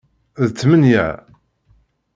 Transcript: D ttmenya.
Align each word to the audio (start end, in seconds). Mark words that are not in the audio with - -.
D 0.47 0.49
ttmenya. 0.51 1.05